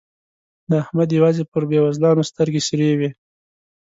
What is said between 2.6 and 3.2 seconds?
سرې وي.